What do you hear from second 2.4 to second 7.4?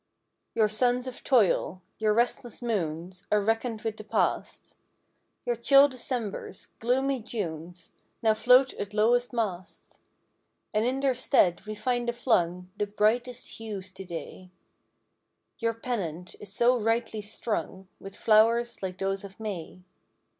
moons Are reckoned with the past. Your chill Decembers; gloomy